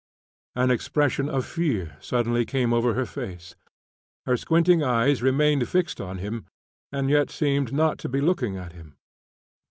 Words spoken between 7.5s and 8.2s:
not to be